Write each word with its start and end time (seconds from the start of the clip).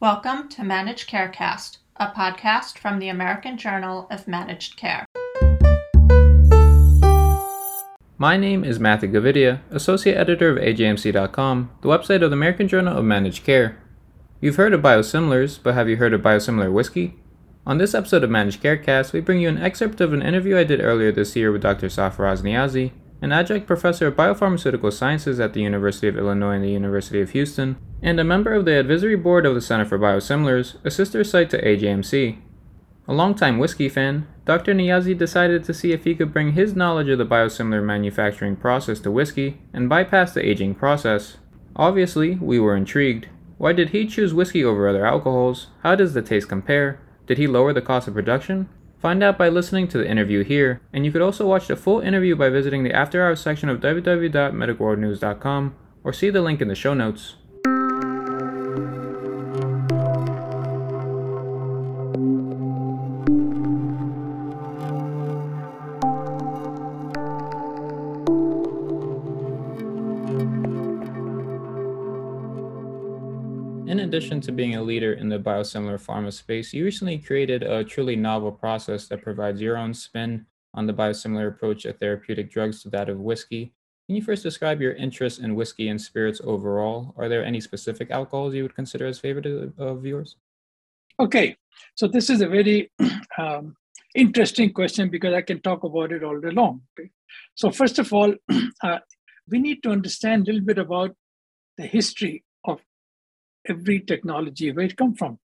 Welcome 0.00 0.48
to 0.50 0.62
Managed 0.62 1.10
Carecast, 1.10 1.78
a 1.96 2.06
podcast 2.06 2.78
from 2.78 3.00
the 3.00 3.08
American 3.08 3.58
Journal 3.58 4.06
of 4.12 4.28
Managed 4.28 4.76
Care. 4.76 5.04
My 8.16 8.36
name 8.36 8.62
is 8.62 8.78
Matthew 8.78 9.10
Gavidia, 9.10 9.58
Associate 9.72 10.16
Editor 10.16 10.50
of 10.50 10.62
AJMC.com, 10.62 11.70
the 11.80 11.88
website 11.88 12.22
of 12.22 12.30
the 12.30 12.36
American 12.36 12.68
Journal 12.68 12.96
of 12.96 13.04
Managed 13.04 13.42
Care. 13.42 13.76
You've 14.40 14.54
heard 14.54 14.72
of 14.72 14.82
biosimilars, 14.82 15.58
but 15.60 15.74
have 15.74 15.88
you 15.88 15.96
heard 15.96 16.14
of 16.14 16.22
biosimilar 16.22 16.72
whiskey? 16.72 17.16
On 17.66 17.78
this 17.78 17.92
episode 17.92 18.22
of 18.22 18.30
Managed 18.30 18.62
Carecast, 18.62 19.12
we 19.12 19.20
bring 19.20 19.40
you 19.40 19.48
an 19.48 19.58
excerpt 19.58 20.00
of 20.00 20.12
an 20.12 20.22
interview 20.22 20.56
I 20.56 20.62
did 20.62 20.80
earlier 20.80 21.10
this 21.10 21.34
year 21.34 21.50
with 21.50 21.62
Dr. 21.62 21.88
Safraz 21.88 22.42
Niazi, 22.42 22.92
an 23.20 23.32
adjunct 23.32 23.66
professor 23.66 24.06
of 24.06 24.14
biopharmaceutical 24.14 24.92
sciences 24.92 25.40
at 25.40 25.52
the 25.52 25.62
University 25.62 26.06
of 26.06 26.16
Illinois 26.16 26.54
and 26.54 26.64
the 26.64 26.70
University 26.70 27.20
of 27.20 27.30
Houston, 27.30 27.76
and 28.00 28.20
a 28.20 28.24
member 28.24 28.54
of 28.54 28.64
the 28.64 28.78
advisory 28.78 29.16
board 29.16 29.44
of 29.44 29.54
the 29.54 29.60
Center 29.60 29.84
for 29.84 29.98
Biosimilars, 29.98 30.76
a 30.84 30.90
sister 30.90 31.24
site 31.24 31.50
to 31.50 31.62
AJMC. 31.62 32.38
A 33.08 33.14
longtime 33.14 33.58
whiskey 33.58 33.88
fan, 33.88 34.26
Dr. 34.44 34.74
Niazi 34.74 35.16
decided 35.16 35.64
to 35.64 35.74
see 35.74 35.92
if 35.92 36.04
he 36.04 36.14
could 36.14 36.32
bring 36.32 36.52
his 36.52 36.76
knowledge 36.76 37.08
of 37.08 37.18
the 37.18 37.26
biosimilar 37.26 37.82
manufacturing 37.82 38.54
process 38.54 39.00
to 39.00 39.10
whiskey 39.10 39.60
and 39.72 39.88
bypass 39.88 40.32
the 40.32 40.46
aging 40.46 40.74
process. 40.74 41.38
Obviously, 41.74 42.34
we 42.36 42.60
were 42.60 42.76
intrigued. 42.76 43.28
Why 43.56 43.72
did 43.72 43.90
he 43.90 44.06
choose 44.06 44.34
whiskey 44.34 44.62
over 44.62 44.86
other 44.86 45.06
alcohols? 45.06 45.68
How 45.82 45.94
does 45.94 46.14
the 46.14 46.22
taste 46.22 46.48
compare? 46.48 47.00
Did 47.26 47.38
he 47.38 47.46
lower 47.46 47.72
the 47.72 47.82
cost 47.82 48.08
of 48.08 48.14
production? 48.14 48.68
Find 49.00 49.22
out 49.22 49.38
by 49.38 49.48
listening 49.48 49.86
to 49.88 49.98
the 49.98 50.10
interview 50.10 50.42
here, 50.42 50.80
and 50.92 51.06
you 51.06 51.12
could 51.12 51.22
also 51.22 51.46
watch 51.46 51.68
the 51.68 51.76
full 51.76 52.00
interview 52.00 52.34
by 52.34 52.48
visiting 52.48 52.82
the 52.82 52.92
After 52.92 53.24
Hours 53.24 53.40
section 53.40 53.68
of 53.68 53.80
www.medicalworldnews.com 53.80 55.74
or 56.02 56.12
see 56.12 56.30
the 56.30 56.42
link 56.42 56.60
in 56.60 56.66
the 56.66 56.74
show 56.74 56.94
notes. 56.94 57.36
In 73.88 74.00
addition 74.00 74.42
to 74.42 74.52
being 74.52 74.74
a 74.74 74.82
leader 74.82 75.14
in 75.14 75.30
the 75.30 75.38
biosimilar 75.38 75.96
pharma 75.98 76.30
space, 76.30 76.74
you 76.74 76.84
recently 76.84 77.16
created 77.16 77.62
a 77.62 77.82
truly 77.82 78.16
novel 78.16 78.52
process 78.52 79.08
that 79.08 79.22
provides 79.22 79.62
your 79.62 79.78
own 79.78 79.94
spin 79.94 80.44
on 80.74 80.86
the 80.86 80.92
biosimilar 80.92 81.48
approach 81.48 81.86
of 81.86 81.96
therapeutic 81.96 82.50
drugs 82.50 82.82
to 82.82 82.90
that 82.90 83.08
of 83.08 83.18
whiskey. 83.18 83.72
Can 84.06 84.16
you 84.16 84.20
first 84.20 84.42
describe 84.42 84.82
your 84.82 84.92
interest 84.92 85.40
in 85.40 85.54
whiskey 85.54 85.88
and 85.88 85.98
spirits 85.98 86.38
overall? 86.44 87.14
Are 87.16 87.30
there 87.30 87.42
any 87.42 87.62
specific 87.62 88.10
alcohols 88.10 88.54
you 88.54 88.62
would 88.62 88.74
consider 88.74 89.06
as 89.06 89.18
favorite 89.18 89.72
of 89.78 90.04
yours? 90.04 90.36
Okay, 91.18 91.56
so 91.94 92.06
this 92.06 92.28
is 92.28 92.42
a 92.42 92.46
very 92.46 92.92
um, 93.38 93.74
interesting 94.14 94.70
question 94.70 95.08
because 95.08 95.32
I 95.32 95.40
can 95.40 95.62
talk 95.62 95.84
about 95.84 96.12
it 96.12 96.22
all 96.22 96.38
day 96.38 96.50
long. 96.50 96.82
So, 97.54 97.70
first 97.70 97.98
of 97.98 98.12
all, 98.12 98.34
uh, 98.82 98.98
we 99.48 99.58
need 99.58 99.82
to 99.84 99.90
understand 99.92 100.46
a 100.46 100.52
little 100.52 100.66
bit 100.66 100.76
about 100.76 101.16
the 101.78 101.86
history 101.86 102.44
every 103.68 104.00
technology, 104.00 104.72
where 104.72 104.86
it 104.86 104.96
come 104.96 105.14
from, 105.14 105.38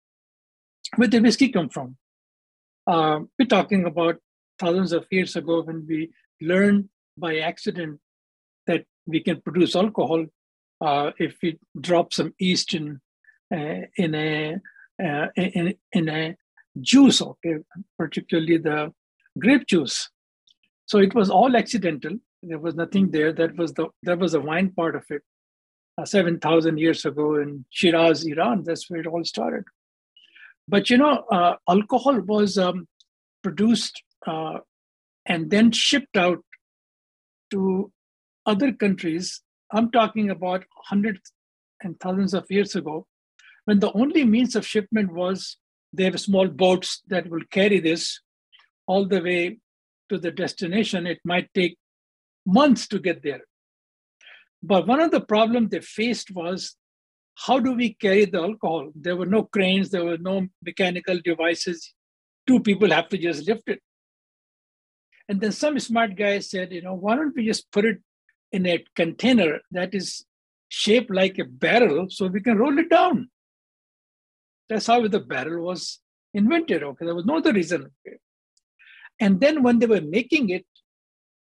where 0.95 1.07
the 1.07 1.19
whiskey 1.19 1.49
come 1.49 1.69
from. 1.69 1.97
Uh, 2.85 3.21
we're 3.37 3.45
talking 3.45 3.85
about 3.85 4.17
thousands 4.59 4.91
of 4.91 5.05
years 5.11 5.35
ago 5.35 5.61
when 5.61 5.85
we 5.87 6.11
learned 6.41 6.89
by 7.17 7.37
accident 7.37 7.99
that 8.67 8.85
we 9.05 9.19
can 9.19 9.41
produce 9.41 9.75
alcohol 9.75 10.25
uh, 10.81 11.11
if 11.17 11.37
we 11.41 11.59
drop 11.79 12.13
some 12.13 12.33
yeast 12.39 12.73
in 12.73 12.99
uh, 13.53 13.81
in 13.97 14.15
a 14.15 14.57
uh, 15.03 15.27
in, 15.35 15.75
in 15.91 16.09
a 16.09 16.35
juice, 16.81 17.21
okay, 17.21 17.57
particularly 17.97 18.57
the 18.57 18.91
grape 19.39 19.67
juice. 19.67 20.09
So 20.85 20.99
it 20.99 21.13
was 21.13 21.29
all 21.29 21.55
accidental. 21.55 22.17
There 22.41 22.59
was 22.59 22.75
nothing 22.75 23.11
there. 23.11 23.31
That 23.31 23.55
was 23.55 23.73
the 23.73 23.87
that 24.03 24.19
was 24.19 24.33
the 24.33 24.41
wine 24.41 24.71
part 24.71 24.95
of 24.95 25.03
it 25.09 25.21
7,000 26.03 26.77
years 26.77 27.05
ago 27.05 27.35
in 27.35 27.65
Shiraz, 27.69 28.25
Iran. 28.25 28.63
That's 28.63 28.89
where 28.89 29.01
it 29.01 29.07
all 29.07 29.23
started. 29.23 29.63
But 30.67 30.89
you 30.89 30.97
know, 30.97 31.23
uh, 31.31 31.55
alcohol 31.69 32.19
was 32.21 32.57
um, 32.57 32.87
produced 33.41 34.01
uh, 34.25 34.59
and 35.25 35.51
then 35.51 35.71
shipped 35.71 36.17
out 36.17 36.43
to 37.51 37.91
other 38.45 38.71
countries. 38.71 39.41
I'm 39.71 39.91
talking 39.91 40.29
about 40.29 40.65
hundreds 40.85 41.31
and 41.81 41.99
thousands 41.99 42.33
of 42.33 42.45
years 42.49 42.75
ago, 42.75 43.07
when 43.65 43.79
the 43.79 43.91
only 43.93 44.23
means 44.23 44.55
of 44.55 44.65
shipment 44.65 45.13
was 45.13 45.57
they 45.91 46.05
have 46.05 46.19
small 46.19 46.47
boats 46.47 47.01
that 47.07 47.29
will 47.29 47.43
carry 47.51 47.79
this 47.79 48.19
all 48.87 49.05
the 49.05 49.21
way 49.21 49.59
to 50.09 50.17
the 50.17 50.31
destination. 50.31 51.05
It 51.05 51.19
might 51.23 51.49
take 51.53 51.77
months 52.45 52.87
to 52.87 52.99
get 52.99 53.23
there. 53.23 53.41
But 54.63 54.87
one 54.87 55.01
of 55.01 55.11
the 55.11 55.19
problems 55.19 55.69
they 55.69 55.81
faced 55.81 56.31
was 56.31 56.77
how 57.35 57.59
do 57.59 57.73
we 57.73 57.93
carry 57.93 58.25
the 58.25 58.39
alcohol? 58.41 58.91
There 58.95 59.17
were 59.17 59.25
no 59.25 59.43
cranes, 59.43 59.89
there 59.89 60.05
were 60.05 60.17
no 60.17 60.47
mechanical 60.63 61.19
devices. 61.23 61.93
Two 62.47 62.61
people 62.61 62.89
have 62.91 63.09
to 63.09 63.17
just 63.17 63.47
lift 63.47 63.67
it. 63.67 63.81
And 65.27 65.41
then 65.41 65.51
some 65.51 65.77
smart 65.79 66.15
guy 66.15 66.39
said, 66.39 66.71
you 66.71 66.81
know, 66.81 66.93
why 66.93 67.15
don't 67.15 67.35
we 67.35 67.45
just 67.45 67.71
put 67.71 67.85
it 67.85 67.99
in 68.51 68.65
a 68.65 68.83
container 68.95 69.59
that 69.71 69.93
is 69.93 70.25
shaped 70.69 71.11
like 71.11 71.39
a 71.39 71.45
barrel 71.45 72.07
so 72.09 72.27
we 72.27 72.41
can 72.41 72.57
roll 72.57 72.77
it 72.77 72.89
down? 72.89 73.29
That's 74.69 74.87
how 74.87 75.05
the 75.07 75.19
barrel 75.19 75.65
was 75.65 75.99
invented. 76.33 76.83
Okay, 76.83 77.05
there 77.05 77.15
was 77.15 77.25
no 77.25 77.37
other 77.37 77.53
reason. 77.53 77.91
And 79.19 79.39
then 79.39 79.63
when 79.63 79.79
they 79.79 79.85
were 79.85 80.01
making 80.01 80.49
it, 80.49 80.65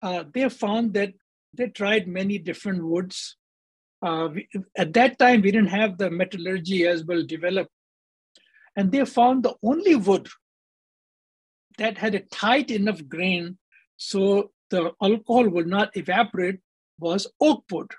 uh, 0.02 0.24
they 0.32 0.48
found 0.48 0.94
that 0.94 1.12
they 1.54 1.68
tried 1.68 2.08
many 2.08 2.38
different 2.38 2.84
woods. 2.84 3.36
Uh, 4.00 4.28
we, 4.34 4.48
at 4.76 4.92
that 4.94 5.18
time, 5.18 5.42
we 5.42 5.50
didn't 5.52 5.68
have 5.68 5.98
the 5.98 6.10
metallurgy 6.10 6.86
as 6.86 7.04
well 7.04 7.22
developed. 7.24 7.70
And 8.74 8.90
they 8.90 9.04
found 9.04 9.42
the 9.42 9.54
only 9.62 9.94
wood 9.94 10.28
that 11.78 11.98
had 11.98 12.14
a 12.14 12.20
tight 12.20 12.70
enough 12.70 13.06
grain 13.08 13.58
so 13.96 14.50
the 14.70 14.92
alcohol 15.00 15.48
would 15.48 15.66
not 15.66 15.96
evaporate 15.96 16.58
was 16.98 17.26
oak 17.40 17.64
wood. 17.70 17.90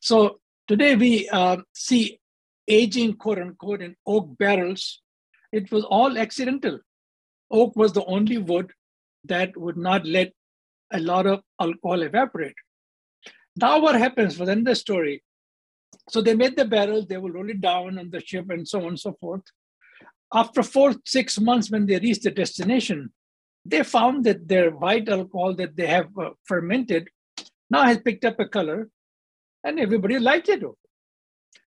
So 0.00 0.40
today 0.66 0.96
we 0.96 1.28
uh, 1.28 1.58
see 1.74 2.20
aging, 2.66 3.14
quote 3.14 3.38
unquote, 3.38 3.82
in 3.82 3.96
oak 4.06 4.36
barrels. 4.38 5.00
It 5.52 5.70
was 5.72 5.84
all 5.84 6.18
accidental. 6.18 6.80
Oak 7.50 7.74
was 7.76 7.92
the 7.92 8.04
only 8.04 8.38
wood 8.38 8.72
that 9.24 9.56
would 9.56 9.76
not 9.76 10.04
let 10.04 10.32
a 10.92 11.00
lot 11.00 11.26
of 11.26 11.40
alcohol 11.60 12.02
evaporate. 12.02 12.54
Now 13.56 13.80
what 13.80 13.96
happens 13.96 14.38
then 14.38 14.64
the 14.64 14.74
story? 14.74 15.22
So 16.10 16.20
they 16.22 16.34
made 16.34 16.56
the 16.56 16.64
barrel, 16.64 17.04
they 17.04 17.18
will 17.18 17.30
roll 17.30 17.50
it 17.50 17.60
down 17.60 17.98
on 17.98 18.10
the 18.10 18.20
ship 18.20 18.50
and 18.50 18.66
so 18.66 18.80
on 18.80 18.88
and 18.88 19.00
so 19.00 19.12
forth. 19.20 19.42
After 20.32 20.62
four, 20.62 20.94
six 21.04 21.40
months, 21.40 21.70
when 21.70 21.86
they 21.86 21.98
reached 21.98 22.22
the 22.22 22.30
destination, 22.30 23.12
they 23.64 23.82
found 23.82 24.24
that 24.24 24.48
their 24.48 24.70
white 24.70 25.08
alcohol 25.08 25.54
that 25.56 25.76
they 25.76 25.86
have 25.86 26.08
uh, 26.18 26.30
fermented 26.44 27.08
now 27.70 27.82
has 27.82 27.98
picked 27.98 28.24
up 28.24 28.38
a 28.38 28.46
color 28.46 28.88
and 29.64 29.78
everybody 29.78 30.18
liked 30.18 30.48
it. 30.48 30.62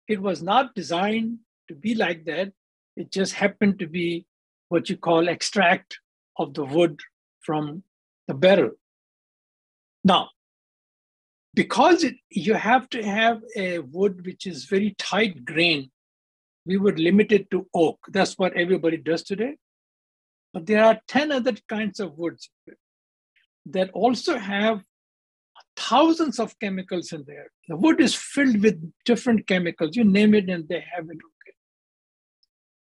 It 0.08 0.20
was 0.20 0.42
not 0.42 0.74
designed 0.74 1.38
to 1.68 1.74
be 1.74 1.94
like 1.94 2.24
that. 2.24 2.52
It 2.96 3.12
just 3.12 3.34
happened 3.34 3.78
to 3.78 3.86
be 3.86 4.26
what 4.68 4.88
you 4.88 4.96
call 4.96 5.28
extract 5.28 5.98
of 6.38 6.54
the 6.54 6.64
wood 6.64 7.00
from 7.40 7.82
the 8.28 8.34
barrel. 8.34 8.72
Now, 10.04 10.30
because 11.54 12.04
it, 12.04 12.14
you 12.30 12.54
have 12.54 12.88
to 12.90 13.02
have 13.02 13.42
a 13.56 13.80
wood 13.80 14.24
which 14.24 14.46
is 14.46 14.64
very 14.64 14.94
tight 14.98 15.44
grain, 15.44 15.90
we 16.64 16.76
would 16.76 16.98
limit 16.98 17.32
it 17.32 17.50
to 17.50 17.66
oak. 17.74 17.98
That's 18.08 18.38
what 18.38 18.56
everybody 18.56 18.96
does 18.96 19.22
today. 19.22 19.56
But 20.52 20.66
there 20.66 20.84
are 20.84 21.00
10 21.08 21.32
other 21.32 21.54
kinds 21.68 22.00
of 22.00 22.18
woods 22.18 22.50
that 23.66 23.90
also 23.92 24.38
have 24.38 24.82
thousands 25.76 26.38
of 26.38 26.58
chemicals 26.58 27.12
in 27.12 27.24
there. 27.26 27.50
The 27.68 27.76
wood 27.76 28.00
is 28.00 28.14
filled 28.14 28.62
with 28.62 28.92
different 29.04 29.46
chemicals. 29.46 29.96
You 29.96 30.04
name 30.04 30.34
it 30.34 30.48
and 30.48 30.68
they 30.68 30.84
have 30.94 31.04
it, 31.04 31.16
okay, 31.16 31.54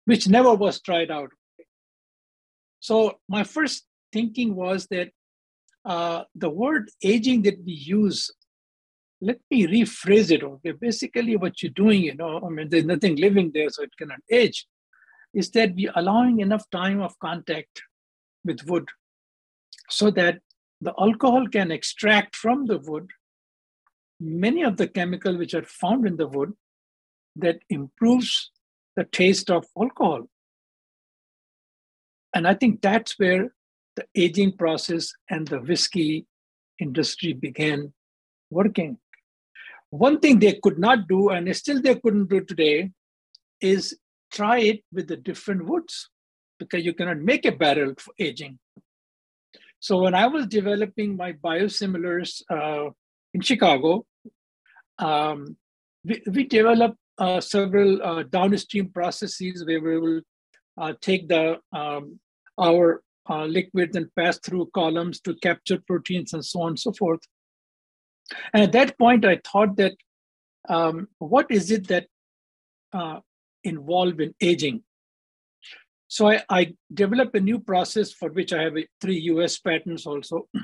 which 0.04 0.28
never 0.28 0.54
was 0.54 0.80
tried 0.80 1.10
out. 1.10 1.30
So 2.80 3.18
my 3.28 3.44
first 3.44 3.84
thinking 4.12 4.54
was 4.54 4.86
that 4.88 5.10
uh, 5.84 6.24
the 6.34 6.48
word 6.48 6.90
aging 7.02 7.42
that 7.42 7.58
we 7.64 7.72
use, 7.72 8.30
let 9.20 9.38
me 9.50 9.66
rephrase 9.66 10.30
it. 10.30 10.42
Okay, 10.42 10.72
basically, 10.72 11.36
what 11.36 11.62
you're 11.62 11.72
doing, 11.72 12.02
you 12.02 12.14
know, 12.14 12.40
I 12.44 12.48
mean, 12.48 12.68
there's 12.68 12.84
nothing 12.84 13.16
living 13.16 13.50
there, 13.52 13.70
so 13.70 13.82
it 13.82 13.96
cannot 13.98 14.20
age, 14.30 14.66
is 15.32 15.50
that 15.52 15.74
we 15.74 15.90
allowing 15.94 16.40
enough 16.40 16.68
time 16.70 17.00
of 17.00 17.18
contact 17.18 17.82
with 18.44 18.66
wood 18.66 18.88
so 19.90 20.10
that 20.10 20.40
the 20.80 20.94
alcohol 20.98 21.46
can 21.48 21.70
extract 21.70 22.36
from 22.36 22.66
the 22.66 22.78
wood 22.78 23.08
many 24.20 24.62
of 24.62 24.76
the 24.76 24.88
chemicals 24.88 25.36
which 25.36 25.54
are 25.54 25.64
found 25.64 26.06
in 26.06 26.16
the 26.16 26.28
wood 26.28 26.52
that 27.36 27.58
improves 27.68 28.50
the 28.96 29.04
taste 29.04 29.50
of 29.50 29.66
alcohol. 29.78 30.22
And 32.34 32.46
I 32.46 32.54
think 32.54 32.80
that's 32.80 33.18
where 33.18 33.52
the 33.96 34.06
aging 34.14 34.52
process 34.56 35.12
and 35.30 35.46
the 35.48 35.60
whiskey 35.60 36.26
industry 36.80 37.32
began 37.32 37.92
working. 38.50 38.98
One 39.90 40.18
thing 40.18 40.38
they 40.38 40.58
could 40.62 40.78
not 40.78 41.06
do, 41.08 41.28
and 41.30 41.54
still 41.56 41.80
they 41.80 41.94
couldn't 41.94 42.28
do 42.28 42.40
today, 42.40 42.90
is 43.60 43.96
try 44.32 44.58
it 44.58 44.80
with 44.92 45.06
the 45.08 45.16
different 45.16 45.64
woods 45.66 46.10
because 46.58 46.84
you 46.84 46.94
cannot 46.94 47.18
make 47.18 47.44
a 47.44 47.52
barrel 47.52 47.94
for 47.98 48.12
aging. 48.18 48.58
So 49.78 49.98
when 49.98 50.14
I 50.14 50.26
was 50.26 50.46
developing 50.46 51.16
my 51.16 51.34
biosimilars 51.34 52.42
uh, 52.50 52.90
in 53.34 53.40
Chicago, 53.42 54.06
um, 54.98 55.56
we, 56.04 56.22
we 56.26 56.44
developed 56.44 56.96
uh, 57.18 57.40
several 57.40 58.02
uh, 58.02 58.22
downstream 58.24 58.88
processes 58.88 59.64
where 59.64 59.80
we 59.80 59.98
will 59.98 60.20
uh, 60.78 60.94
take 61.00 61.28
the 61.28 61.58
um, 61.72 62.18
our 62.58 63.02
uh, 63.28 63.44
liquids 63.44 63.96
and 63.96 64.14
pass 64.14 64.38
through 64.38 64.70
columns 64.74 65.20
to 65.20 65.34
capture 65.36 65.78
proteins 65.86 66.32
and 66.32 66.44
so 66.44 66.62
on 66.62 66.68
and 66.68 66.78
so 66.78 66.92
forth. 66.92 67.20
And 68.52 68.62
at 68.62 68.72
that 68.72 68.98
point, 68.98 69.24
I 69.24 69.40
thought 69.44 69.76
that 69.76 69.94
um, 70.68 71.08
what 71.18 71.46
is 71.50 71.70
it 71.70 71.88
that 71.88 72.06
uh, 72.92 73.20
involved 73.64 74.20
in 74.20 74.34
aging? 74.40 74.82
So 76.08 76.30
I, 76.30 76.42
I, 76.48 76.74
developed 76.92 77.34
a 77.34 77.40
new 77.40 77.58
process 77.58 78.12
for 78.12 78.28
which 78.30 78.52
I 78.52 78.62
have 78.62 78.74
three 79.00 79.18
US 79.32 79.58
patents 79.58 80.06
also. 80.06 80.48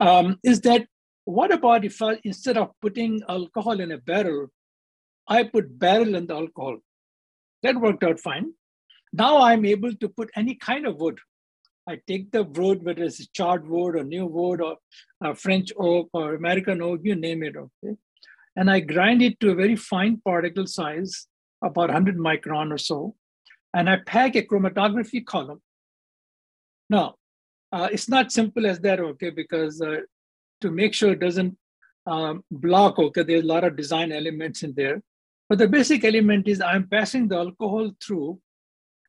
Um, 0.00 0.40
is 0.42 0.60
that 0.62 0.86
what 1.24 1.52
about 1.52 1.84
if 1.84 2.02
I, 2.02 2.18
instead 2.24 2.58
of 2.58 2.72
putting 2.82 3.22
alcohol 3.28 3.80
in 3.80 3.92
a 3.92 3.98
barrel, 3.98 4.48
I 5.26 5.44
put 5.44 5.78
barrel 5.78 6.16
in 6.16 6.26
the 6.26 6.34
alcohol? 6.34 6.78
That 7.62 7.76
worked 7.76 8.04
out 8.04 8.20
fine. 8.20 8.52
Now 9.16 9.42
I'm 9.42 9.64
able 9.64 9.94
to 9.94 10.08
put 10.08 10.30
any 10.34 10.56
kind 10.56 10.86
of 10.86 10.96
wood. 10.96 11.20
I 11.88 12.00
take 12.08 12.32
the 12.32 12.42
wood, 12.42 12.84
whether 12.84 13.04
it's 13.04 13.24
charred 13.28 13.68
wood 13.68 13.94
or 13.94 14.02
new 14.02 14.26
wood 14.26 14.60
or 14.60 14.78
uh, 15.24 15.34
French 15.34 15.70
oak 15.78 16.08
or 16.12 16.34
American 16.34 16.82
oak, 16.82 17.00
you 17.04 17.14
name 17.14 17.44
it, 17.44 17.54
okay? 17.56 17.94
And 18.56 18.68
I 18.68 18.80
grind 18.80 19.22
it 19.22 19.38
to 19.40 19.50
a 19.50 19.54
very 19.54 19.76
fine 19.76 20.20
particle 20.24 20.66
size, 20.66 21.28
about 21.62 21.90
100 21.90 22.18
micron 22.18 22.72
or 22.72 22.78
so, 22.78 23.14
and 23.72 23.88
I 23.88 23.98
pack 24.04 24.34
a 24.34 24.42
chromatography 24.42 25.24
column. 25.24 25.62
Now, 26.90 27.14
uh, 27.70 27.88
it's 27.92 28.08
not 28.08 28.32
simple 28.32 28.66
as 28.66 28.80
that, 28.80 28.98
okay, 28.98 29.30
because 29.30 29.80
uh, 29.80 29.98
to 30.60 30.70
make 30.72 30.92
sure 30.92 31.12
it 31.12 31.20
doesn't 31.20 31.56
um, 32.08 32.42
block, 32.50 32.98
okay, 32.98 33.22
there's 33.22 33.44
a 33.44 33.46
lot 33.54 33.62
of 33.62 33.76
design 33.76 34.10
elements 34.10 34.64
in 34.64 34.74
there. 34.74 35.02
But 35.48 35.58
the 35.58 35.68
basic 35.68 36.04
element 36.04 36.48
is 36.48 36.60
I'm 36.60 36.88
passing 36.88 37.28
the 37.28 37.36
alcohol 37.36 37.92
through 38.04 38.40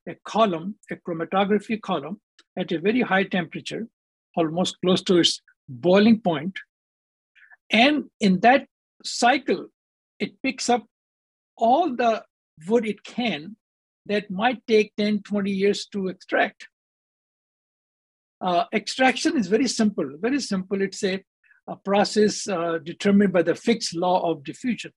a 0.08 0.16
column, 0.24 0.76
a 0.92 0.96
chromatography 0.96 1.82
column, 1.82 2.20
at 2.58 2.72
a 2.72 2.80
very 2.80 3.02
high 3.02 3.24
temperature, 3.24 3.88
almost 4.36 4.78
close 4.82 5.02
to 5.04 5.18
its 5.18 5.42
boiling 5.68 6.20
point. 6.20 6.58
And 7.70 8.06
in 8.20 8.40
that 8.42 8.68
cycle, 9.04 9.68
it 10.20 10.42
picks 10.42 10.70
up 10.70 10.86
all 11.58 11.96
the 11.96 12.24
wood 12.68 12.86
it 12.86 13.04
can 13.04 13.56
that 14.06 14.30
might 14.30 14.66
take 14.68 14.94
10, 14.98 15.24
20 15.24 15.52
years 15.52 15.88
to 15.88 16.08
extract. 16.08 16.68
Uh, 18.42 18.66
extraction 18.74 19.38
is 19.38 19.48
very 19.48 19.68
simple, 19.68 20.08
very 20.20 20.40
simple. 20.40 20.82
It's 20.82 21.04
a, 21.04 21.24
a 21.68 21.76
process 21.78 22.48
uh, 22.48 22.78
determined 22.84 23.34
by 23.34 23.42
the 23.42 23.56
Fick's 23.56 23.94
law 23.94 24.30
of 24.30 24.44
diffusion. 24.44 24.92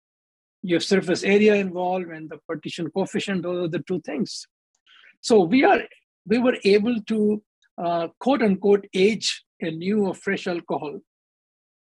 You 0.63 0.77
have 0.77 0.85
surface 0.85 1.23
area 1.23 1.55
involved 1.55 2.09
and 2.09 2.29
the 2.29 2.39
partition 2.47 2.91
coefficient, 2.91 3.43
those 3.45 3.67
are 3.67 3.69
the 3.69 3.83
two 3.87 4.01
things. 4.01 4.47
So 5.21 5.43
we 5.43 5.65
are 5.65 5.83
we 6.27 6.39
were 6.39 6.57
able 6.65 7.01
to 7.03 7.43
uh, 7.77 8.09
quote 8.19 8.43
unquote 8.43 8.87
age 8.95 9.45
a 9.61 9.71
new 9.71 10.07
or 10.07 10.15
fresh 10.15 10.47
alcohol 10.47 11.01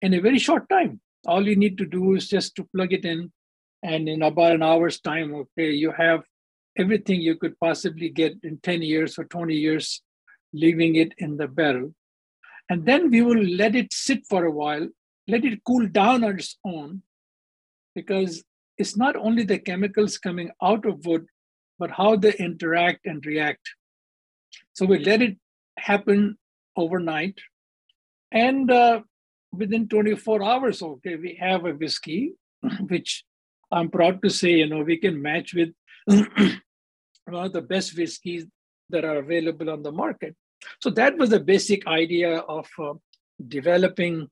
in 0.01 0.13
a 0.13 0.21
very 0.21 0.39
short 0.39 0.67
time. 0.69 0.99
All 1.25 1.47
you 1.47 1.55
need 1.55 1.77
to 1.77 1.85
do 1.85 2.15
is 2.15 2.27
just 2.27 2.55
to 2.55 2.67
plug 2.75 2.93
it 2.93 3.05
in, 3.05 3.31
and 3.83 4.07
in 4.07 4.21
about 4.21 4.53
an 4.53 4.63
hour's 4.63 4.99
time, 4.99 5.33
okay, 5.35 5.71
you 5.71 5.91
have 5.91 6.23
everything 6.77 7.21
you 7.21 7.35
could 7.35 7.59
possibly 7.59 8.09
get 8.09 8.33
in 8.43 8.59
10 8.59 8.81
years 8.81 9.17
or 9.17 9.25
20 9.25 9.53
years, 9.55 10.01
leaving 10.53 10.95
it 10.95 11.13
in 11.17 11.37
the 11.37 11.47
barrel. 11.47 11.93
And 12.69 12.85
then 12.85 13.09
we 13.09 13.21
will 13.21 13.43
let 13.43 13.75
it 13.75 13.93
sit 13.93 14.25
for 14.27 14.45
a 14.45 14.51
while, 14.51 14.87
let 15.27 15.45
it 15.45 15.63
cool 15.65 15.87
down 15.87 16.23
on 16.23 16.35
its 16.35 16.57
own, 16.65 17.01
because 17.95 18.43
it's 18.77 18.95
not 18.95 19.15
only 19.15 19.43
the 19.43 19.57
chemicals 19.57 20.17
coming 20.17 20.51
out 20.61 20.85
of 20.85 21.05
wood, 21.05 21.25
but 21.79 21.91
how 21.91 22.15
they 22.15 22.33
interact 22.33 23.05
and 23.05 23.25
react. 23.25 23.69
So 24.73 24.85
we 24.85 24.99
let 24.99 25.21
it 25.21 25.37
happen 25.77 26.37
overnight. 26.75 27.39
And 28.31 28.69
uh, 28.69 29.01
within 29.51 29.87
24 29.87 30.43
hours, 30.43 30.81
okay, 30.81 31.15
we 31.15 31.37
have 31.39 31.65
a 31.65 31.71
whiskey, 31.71 32.33
which 32.87 33.23
I'm 33.71 33.89
proud 33.89 34.21
to 34.23 34.29
say, 34.29 34.51
you 34.51 34.67
know, 34.67 34.81
we 34.81 34.97
can 34.97 35.21
match 35.21 35.53
with 35.53 35.69
one 36.05 37.45
of 37.45 37.53
the 37.53 37.61
best 37.61 37.97
whiskeys 37.97 38.45
that 38.89 39.03
are 39.03 39.17
available 39.17 39.69
on 39.69 39.83
the 39.83 39.91
market. 39.91 40.35
So 40.81 40.89
that 40.91 41.17
was 41.17 41.29
the 41.29 41.39
basic 41.39 41.85
idea 41.87 42.37
of 42.37 42.67
uh, 42.79 42.93
developing 43.47 44.27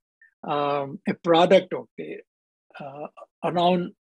um, 0.48 1.00
a 1.08 1.14
product, 1.14 1.74
okay, 1.74 2.22
uh, 2.80 3.08
around 3.44 3.94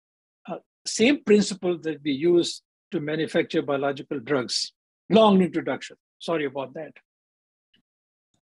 uh, 0.48 0.58
same 0.86 1.22
principle 1.24 1.78
that 1.78 2.00
we 2.04 2.12
use 2.12 2.62
to 2.92 3.00
manufacture 3.00 3.62
biological 3.62 4.20
drugs. 4.20 4.72
Long 5.10 5.42
introduction. 5.42 5.96
Sorry 6.18 6.46
about 6.46 6.74
that. 6.74 6.92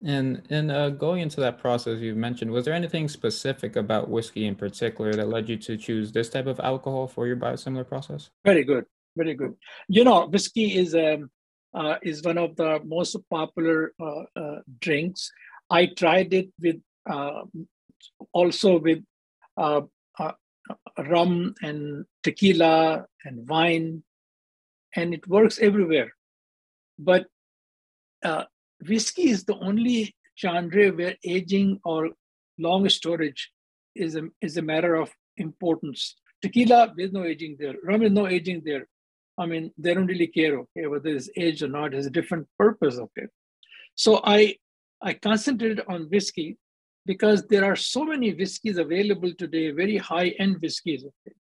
And 0.04 0.42
in 0.50 0.70
uh, 0.70 0.90
going 0.90 1.22
into 1.22 1.40
that 1.40 1.58
process 1.58 2.00
you 2.00 2.14
mentioned, 2.14 2.50
was 2.50 2.64
there 2.64 2.74
anything 2.74 3.08
specific 3.08 3.76
about 3.76 4.08
whiskey 4.08 4.46
in 4.46 4.54
particular 4.54 5.12
that 5.14 5.28
led 5.28 5.48
you 5.48 5.56
to 5.56 5.76
choose 5.76 6.12
this 6.12 6.28
type 6.28 6.46
of 6.46 6.60
alcohol 6.60 7.08
for 7.08 7.26
your 7.26 7.36
biosimilar 7.36 7.86
process? 7.86 8.30
Very 8.44 8.64
good, 8.64 8.84
very 9.16 9.34
good. 9.34 9.54
You 9.88 10.04
know, 10.04 10.26
whiskey 10.26 10.76
is 10.76 10.94
um, 10.94 11.30
uh, 11.74 11.96
is 12.02 12.22
one 12.22 12.38
of 12.38 12.54
the 12.56 12.80
most 12.84 13.16
popular 13.28 13.92
uh, 14.00 14.22
uh 14.36 14.58
drinks. 14.80 15.32
I 15.68 15.86
tried 15.86 16.32
it 16.32 16.50
with 16.60 16.76
uh, 17.10 17.42
also 18.32 18.78
with 18.78 19.02
uh, 19.56 19.82
rum 20.98 21.54
and 21.62 22.04
tequila 22.22 23.06
and 23.24 23.48
wine 23.48 24.02
and 24.96 25.14
it 25.14 25.26
works 25.28 25.58
everywhere. 25.58 26.12
But 26.98 27.26
uh, 28.24 28.44
whiskey 28.86 29.30
is 29.30 29.44
the 29.44 29.56
only 29.58 30.14
genre 30.40 30.90
where 30.90 31.16
aging 31.24 31.80
or 31.84 32.10
long 32.58 32.88
storage 32.88 33.50
is 33.94 34.16
a, 34.16 34.22
is 34.40 34.56
a 34.56 34.62
matter 34.62 34.94
of 34.94 35.10
importance. 35.36 36.16
Tequila, 36.42 36.94
there's 36.96 37.12
no 37.12 37.24
aging 37.24 37.56
there. 37.58 37.74
Rum 37.84 38.02
is 38.02 38.12
no 38.12 38.26
aging 38.28 38.62
there. 38.64 38.86
I 39.36 39.46
mean, 39.46 39.72
they 39.78 39.94
don't 39.94 40.06
really 40.06 40.26
care, 40.26 40.58
okay, 40.58 40.86
whether 40.86 41.10
it's 41.10 41.30
aged 41.36 41.62
or 41.62 41.68
not, 41.68 41.92
it 41.92 41.96
has 41.96 42.06
a 42.06 42.10
different 42.10 42.46
purpose, 42.58 42.98
okay. 42.98 43.26
So 43.94 44.20
I 44.24 44.56
I 45.00 45.14
concentrated 45.14 45.82
on 45.88 46.08
whiskey 46.10 46.56
because 47.06 47.46
there 47.46 47.64
are 47.64 47.76
so 47.76 48.04
many 48.04 48.34
whiskeys 48.34 48.78
available 48.78 49.32
today, 49.34 49.70
very 49.70 49.96
high-end 49.96 50.56
whiskeys. 50.60 51.04
Okay? 51.04 51.36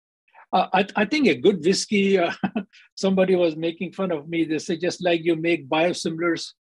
I, 0.72 0.86
I, 0.96 1.04
think 1.04 1.26
a 1.26 1.34
good 1.34 1.64
whiskey, 1.64 2.18
uh, 2.18 2.32
somebody 2.94 3.34
was 3.36 3.56
making 3.56 3.92
fun 3.92 4.10
of 4.10 4.28
me. 4.28 4.44
They 4.44 4.58
say, 4.58 4.76
just 4.76 5.02
like 5.02 5.24
you 5.24 5.36
make 5.36 5.68
biosimilars 5.68 6.52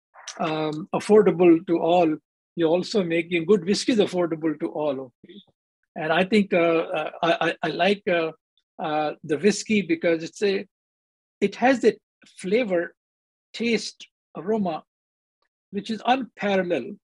um, 0.40 0.88
affordable 0.94 1.64
to 1.66 1.78
all, 1.78 2.16
you're 2.56 2.70
also 2.70 3.04
making 3.04 3.46
good 3.46 3.64
whiskeys 3.64 3.98
affordable 3.98 4.58
to 4.60 4.68
all. 4.68 5.00
Okay? 5.00 5.40
And 5.96 6.12
I 6.12 6.24
think 6.24 6.52
uh, 6.52 6.56
uh 6.58 7.10
I, 7.22 7.54
I, 7.62 7.68
like 7.68 8.02
uh, 8.08 8.32
uh, 8.78 9.12
the 9.22 9.38
whiskey 9.38 9.82
because 9.82 10.24
it's 10.24 10.42
a, 10.42 10.66
it 11.40 11.56
has 11.56 11.80
that 11.80 11.98
flavor, 12.38 12.94
taste, 13.52 14.08
aroma, 14.36 14.82
which 15.70 15.90
is 15.90 16.02
unparalleled 16.06 16.96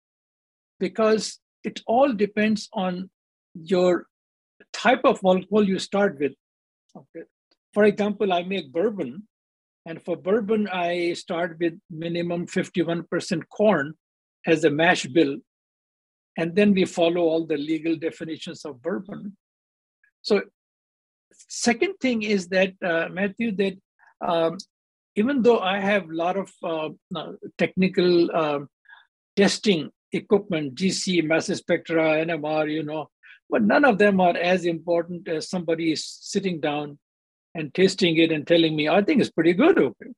because 0.79 1.39
it 1.63 1.81
all 1.87 2.13
depends 2.13 2.69
on 2.73 3.11
your 3.55 4.07
type 4.73 5.03
of 5.05 5.21
alcohol 5.25 5.63
you 5.63 5.79
start 5.79 6.19
with. 6.19 6.33
Okay. 6.97 7.27
For 7.73 7.85
example, 7.85 8.33
I 8.33 8.43
make 8.43 8.73
bourbon, 8.73 9.27
and 9.87 10.03
for 10.03 10.17
bourbon, 10.17 10.69
I 10.69 11.13
start 11.15 11.57
with 11.61 11.79
minimum 11.89 12.47
51% 12.47 13.43
corn 13.49 13.95
as 14.47 14.65
a 14.65 14.71
mash 14.71 15.07
bill. 15.07 15.37
And 16.37 16.55
then 16.55 16.73
we 16.73 16.85
follow 16.85 17.23
all 17.23 17.47
the 17.47 17.57
legal 17.57 17.97
definitions 17.97 18.65
of 18.65 18.83
bourbon. 18.83 19.37
So, 20.23 20.43
second 21.33 21.95
thing 22.01 22.23
is 22.23 22.49
that, 22.49 22.73
uh, 22.85 23.09
Matthew, 23.11 23.53
that 23.57 23.77
um, 24.21 24.59
even 25.17 25.43
though 25.43 25.59
I 25.61 25.81
have 25.81 26.09
a 26.09 26.15
lot 26.15 26.37
of 26.37 26.51
uh, 26.63 27.33
technical 27.59 28.31
uh, 28.35 28.61
testing 29.37 29.91
equipment, 30.13 30.75
GC, 30.75 31.25
mass 31.25 31.47
spectra, 31.47 32.25
NMR, 32.25 32.71
you 32.71 32.83
know, 32.83 33.09
but 33.51 33.63
none 33.63 33.85
of 33.85 33.99
them 33.99 34.21
are 34.21 34.37
as 34.37 34.65
important 34.65 35.29
as 35.29 35.51
somebody 35.51 35.93
is 35.93 36.05
sitting 36.07 36.61
down 36.61 36.99
and 37.55 37.75
tasting 37.75 38.17
it 38.17 38.31
and 38.33 38.47
telling 38.47 38.77
me, 38.77 38.89
I 38.89 39.03
think 39.03 39.21
it's 39.21 39.31
pretty 39.31 39.53
good. 39.53 39.79
Okay. 39.79 40.11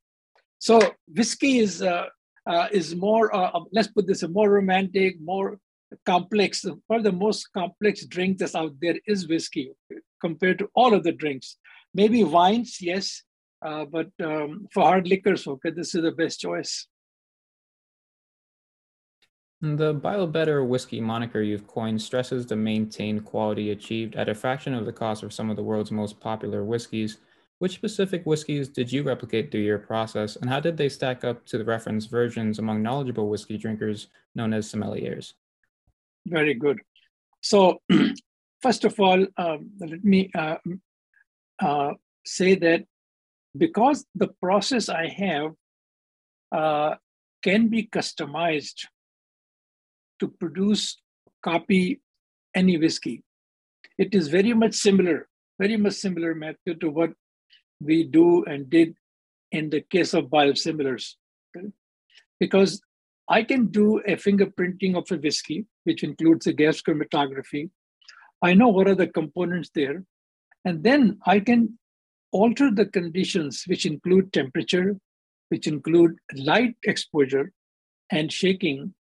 So 0.59 0.81
whiskey 1.09 1.59
is 1.59 1.83
uh, 1.83 2.07
uh, 2.47 2.69
is 2.73 2.95
more, 2.95 3.35
uh, 3.35 3.51
um, 3.55 3.67
let's 3.73 3.89
put 3.89 4.07
this, 4.07 4.23
a 4.23 4.29
more 4.29 4.51
romantic, 4.51 5.17
more 5.21 5.59
complex. 6.05 6.65
One 6.87 6.99
of 6.99 7.05
the 7.05 7.13
most 7.13 7.49
complex 7.53 8.05
drink 8.07 8.39
that's 8.39 8.55
out 8.55 8.75
there 8.81 8.97
is 9.07 9.29
whiskey 9.29 9.73
compared 10.21 10.59
to 10.59 10.69
all 10.75 10.95
of 10.95 11.05
the 11.05 11.13
drinks. 11.13 11.57
Maybe 11.95 12.25
wines, 12.25 12.79
yes, 12.81 13.23
uh, 13.65 13.85
but 13.85 14.09
um, 14.23 14.67
for 14.73 14.83
hard 14.83 15.07
liquors, 15.07 15.47
okay, 15.47 15.71
this 15.71 15.95
is 15.95 16.03
the 16.03 16.13
best 16.13 16.41
choice. 16.41 16.87
The 19.65 19.95
BioBetter 19.95 20.67
whiskey 20.67 21.01
moniker 21.01 21.41
you've 21.41 21.69
coined 21.69 22.03
stresses 22.03 22.47
the 22.47 22.57
maintained 22.57 23.25
quality 23.25 23.71
achieved 23.71 24.17
at 24.17 24.29
a 24.29 24.35
fraction 24.35 24.75
of 24.75 24.87
the 24.87 24.93
cost 24.93 25.23
of 25.23 25.33
some 25.33 25.51
of 25.51 25.57
the 25.57 25.63
world's 25.63 25.93
most 25.93 26.19
popular 26.19 26.65
whiskeys. 26.65 27.19
Which 27.61 27.75
specific 27.75 28.27
whiskeys 28.27 28.69
did 28.69 28.91
you 28.91 29.05
replicate 29.05 29.53
through 29.53 29.61
your 29.61 29.79
process, 29.79 30.35
and 30.35 30.51
how 30.51 30.59
did 30.59 30.77
they 30.77 30.89
stack 30.89 31.23
up 31.23 31.47
to 31.47 31.59
the 31.59 31.65
reference 31.65 32.07
versions 32.07 32.59
among 32.59 32.83
knowledgeable 32.83 33.29
whiskey 33.29 33.57
drinkers 33.57 34.09
known 34.35 34.53
as 34.53 34.69
sommeliers? 34.69 35.35
Very 36.27 36.55
good. 36.55 36.81
So, 37.41 37.81
first 38.63 38.85
of 38.85 38.99
all, 38.99 39.25
um, 39.37 39.71
let 39.79 40.03
me 40.03 40.29
uh, 40.35 40.57
uh, 41.61 41.93
say 42.25 42.57
that 42.57 42.85
because 43.57 44.05
the 44.17 44.31
process 44.43 44.89
I 44.89 45.07
have 45.07 45.53
uh, 46.51 46.97
can 47.45 47.69
be 47.69 47.87
customized 47.87 48.87
to 50.23 50.29
produce, 50.29 50.97
copy 51.45 52.01
any 52.55 52.79
whiskey. 52.79 53.23
It 53.99 54.15
is 54.15 54.29
very 54.29 54.55
much 54.55 54.75
similar, 54.75 55.29
very 55.59 55.77
much 55.77 55.95
similar 55.95 56.35
method 56.35 56.81
to 56.81 56.91
what 56.91 57.13
we 57.81 58.05
do 58.05 58.45
and 58.45 58.71
did 58.71 58.95
in 59.51 59.69
the 59.69 59.81
case 59.81 60.15
of 60.15 60.27
biosimilars. 60.27 61.15
Okay? 61.57 61.67
Because 62.39 62.81
I 63.29 63.43
can 63.43 63.67
do 63.67 63.99
a 64.07 64.17
fingerprinting 64.17 64.97
of 64.97 65.11
a 65.11 65.21
whiskey, 65.21 65.67
which 65.85 66.05
includes 66.05 66.47
a 66.47 66.53
gas 66.53 66.81
chromatography. 66.81 67.71
I 68.43 68.55
know 68.55 68.69
what 68.69 68.89
are 68.89 68.95
the 68.95 69.09
components 69.09 69.71
there. 69.75 70.05
And 70.65 70.85
then 70.85 71.19
I 71.27 71.41
can 71.41 71.79
alter 72.31 72.71
the 72.71 72.87
conditions, 72.87 73.65
which 73.67 73.87
include 73.87 74.33
temperature, 74.33 74.97
which 75.49 75.67
include 75.67 76.17
light 76.35 76.77
exposure 76.85 77.53
and 78.11 78.33
shaking, 78.33 78.95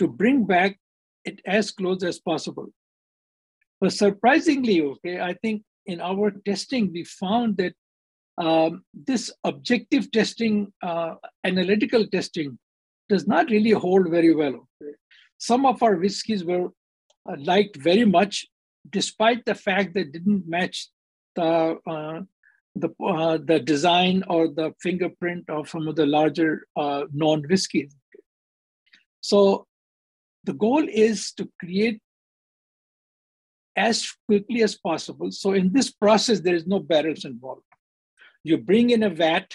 to 0.00 0.08
bring 0.08 0.44
back 0.46 0.78
it 1.24 1.40
as 1.46 1.70
close 1.70 2.02
as 2.02 2.18
possible. 2.18 2.68
But 3.80 3.92
surprisingly, 3.92 4.80
okay, 4.82 5.20
I 5.20 5.34
think 5.34 5.62
in 5.86 6.00
our 6.00 6.30
testing, 6.46 6.90
we 6.92 7.04
found 7.04 7.58
that 7.58 7.74
um, 8.38 8.82
this 8.94 9.30
objective 9.44 10.10
testing, 10.10 10.72
uh, 10.82 11.14
analytical 11.44 12.06
testing, 12.06 12.58
does 13.10 13.26
not 13.26 13.50
really 13.50 13.72
hold 13.72 14.10
very 14.10 14.34
well. 14.34 14.66
Okay? 14.82 14.94
Some 15.38 15.66
of 15.66 15.82
our 15.82 15.96
whiskies 15.96 16.44
were 16.44 16.68
uh, 17.28 17.36
liked 17.38 17.76
very 17.76 18.04
much, 18.04 18.46
despite 18.88 19.44
the 19.44 19.54
fact 19.54 19.94
that 19.94 20.12
didn't 20.12 20.48
match 20.48 20.88
the 21.36 21.78
uh, 21.86 22.20
the 22.76 22.90
uh, 23.04 23.38
the 23.44 23.58
design 23.60 24.22
or 24.28 24.48
the 24.48 24.72
fingerprint 24.80 25.44
of 25.50 25.68
some 25.68 25.88
of 25.88 25.96
the 25.96 26.06
larger 26.06 26.66
uh, 26.76 27.04
whiskeys. 27.12 27.94
So 29.20 29.66
the 30.44 30.52
goal 30.52 30.86
is 30.88 31.32
to 31.32 31.48
create 31.58 32.00
as 33.76 34.12
quickly 34.26 34.62
as 34.62 34.76
possible. 34.76 35.30
So 35.30 35.52
in 35.52 35.72
this 35.72 35.90
process, 35.90 36.40
there 36.40 36.54
is 36.54 36.66
no 36.66 36.80
barrels 36.80 37.24
involved. 37.24 37.62
You 38.42 38.58
bring 38.58 38.90
in 38.90 39.02
a 39.02 39.10
vat, 39.10 39.52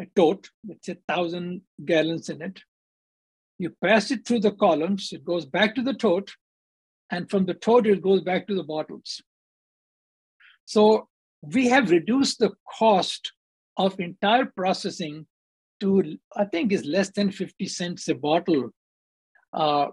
a 0.00 0.06
tote, 0.16 0.48
let's 0.66 0.86
say 0.86 0.96
thousand 1.08 1.62
gallons 1.84 2.28
in 2.28 2.40
it. 2.42 2.60
You 3.58 3.70
pass 3.84 4.10
it 4.10 4.26
through 4.26 4.40
the 4.40 4.52
columns, 4.52 5.12
it 5.12 5.24
goes 5.24 5.44
back 5.44 5.74
to 5.74 5.82
the 5.82 5.94
tote, 5.94 6.32
and 7.10 7.28
from 7.30 7.44
the 7.44 7.54
tote, 7.54 7.86
it 7.86 8.02
goes 8.02 8.22
back 8.22 8.46
to 8.46 8.54
the 8.54 8.62
bottles. 8.62 9.22
So 10.64 11.08
we 11.42 11.68
have 11.68 11.90
reduced 11.90 12.38
the 12.38 12.52
cost 12.78 13.32
of 13.76 14.00
entire 14.00 14.46
processing 14.46 15.26
to, 15.80 16.16
I 16.36 16.44
think, 16.44 16.72
is 16.72 16.84
less 16.84 17.10
than 17.10 17.30
50 17.30 17.66
cents 17.66 18.08
a 18.08 18.14
bottle. 18.14 18.70
Uh, 19.52 19.88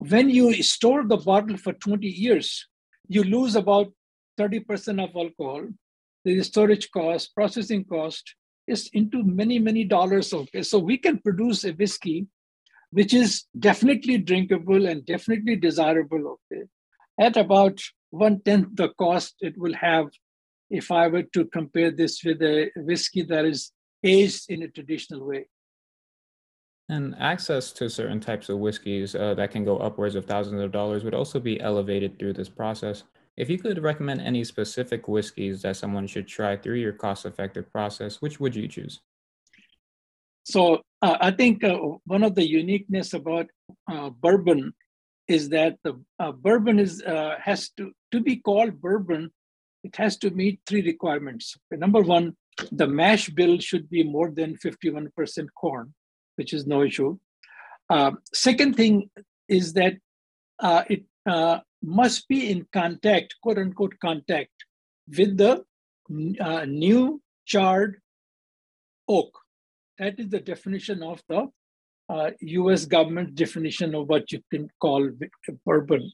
when 0.00 0.30
you 0.30 0.62
store 0.62 1.06
the 1.06 1.18
bottle 1.18 1.56
for 1.58 1.74
20 1.74 2.06
years, 2.06 2.66
you 3.06 3.22
lose 3.22 3.54
about 3.54 3.92
30% 4.38 5.02
of 5.02 5.14
alcohol. 5.14 5.68
The 6.24 6.42
storage 6.42 6.90
cost, 6.90 7.34
processing 7.34 7.84
cost 7.84 8.34
is 8.66 8.88
into 8.94 9.22
many, 9.22 9.58
many 9.58 9.84
dollars. 9.84 10.32
Okay, 10.32 10.62
so 10.62 10.78
we 10.78 10.96
can 10.96 11.18
produce 11.18 11.64
a 11.64 11.72
whiskey 11.72 12.26
which 12.92 13.14
is 13.14 13.44
definitely 13.56 14.18
drinkable 14.18 14.86
and 14.86 15.06
definitely 15.06 15.56
desirable. 15.56 16.38
Okay, 16.52 16.64
at 17.20 17.36
about 17.36 17.80
one 18.10 18.40
tenth 18.40 18.68
the 18.74 18.88
cost 18.98 19.36
it 19.40 19.56
will 19.56 19.74
have 19.74 20.08
if 20.70 20.90
I 20.90 21.08
were 21.08 21.22
to 21.34 21.44
compare 21.46 21.90
this 21.90 22.24
with 22.24 22.42
a 22.42 22.70
whiskey 22.76 23.22
that 23.22 23.44
is 23.44 23.72
aged 24.02 24.50
in 24.50 24.62
a 24.62 24.68
traditional 24.68 25.26
way. 25.26 25.46
And 26.90 27.14
access 27.20 27.70
to 27.74 27.88
certain 27.88 28.18
types 28.18 28.48
of 28.48 28.58
whiskeys 28.58 29.14
uh, 29.14 29.34
that 29.34 29.52
can 29.52 29.64
go 29.64 29.76
upwards 29.76 30.16
of 30.16 30.26
thousands 30.26 30.60
of 30.60 30.72
dollars 30.72 31.04
would 31.04 31.14
also 31.14 31.38
be 31.38 31.60
elevated 31.60 32.18
through 32.18 32.32
this 32.32 32.48
process. 32.48 33.04
If 33.36 33.48
you 33.48 33.58
could 33.58 33.80
recommend 33.80 34.20
any 34.20 34.42
specific 34.42 35.06
whiskeys 35.06 35.62
that 35.62 35.76
someone 35.76 36.08
should 36.08 36.26
try 36.26 36.56
through 36.56 36.80
your 36.80 36.92
cost 36.92 37.26
effective 37.26 37.70
process, 37.70 38.20
which 38.20 38.40
would 38.40 38.56
you 38.56 38.66
choose? 38.66 38.98
So 40.42 40.82
uh, 41.00 41.16
I 41.20 41.30
think 41.30 41.62
uh, 41.62 41.78
one 42.06 42.24
of 42.24 42.34
the 42.34 42.44
uniqueness 42.44 43.14
about 43.14 43.46
uh, 43.88 44.10
bourbon 44.10 44.74
is 45.28 45.48
that 45.50 45.76
the 45.84 45.94
uh, 46.18 46.32
bourbon 46.32 46.80
is 46.80 47.02
uh, 47.02 47.36
has 47.40 47.70
to 47.76 47.92
to 48.10 48.18
be 48.20 48.34
called 48.34 48.80
bourbon. 48.80 49.30
It 49.84 49.94
has 49.94 50.16
to 50.18 50.30
meet 50.30 50.58
three 50.66 50.82
requirements. 50.82 51.56
Number 51.70 52.02
one, 52.02 52.36
the 52.72 52.88
mash 52.88 53.28
bill 53.28 53.60
should 53.60 53.88
be 53.88 54.02
more 54.02 54.32
than 54.32 54.56
51% 54.56 55.46
corn 55.54 55.94
which 56.40 56.54
is 56.58 56.66
no 56.66 56.82
issue. 56.90 57.10
Uh, 57.90 58.12
second 58.32 58.76
thing 58.80 59.10
is 59.48 59.74
that 59.74 59.94
uh, 60.60 60.84
it 60.88 61.02
uh, 61.26 61.58
must 61.82 62.28
be 62.28 62.50
in 62.50 62.66
contact, 62.72 63.34
quote 63.42 63.58
unquote, 63.58 63.94
contact 64.00 64.56
with 65.16 65.36
the 65.36 65.52
uh, 66.40 66.64
new 66.64 67.20
charred 67.44 67.98
oak. 69.06 69.32
That 69.98 70.18
is 70.18 70.28
the 70.30 70.40
definition 70.40 71.02
of 71.02 71.22
the 71.28 71.40
US 72.60 72.84
uh, 72.84 72.88
government 72.88 73.34
definition 73.34 73.94
of 73.94 74.08
what 74.08 74.32
you 74.32 74.40
can 74.52 74.70
call 74.80 75.10
bourbon. 75.66 76.10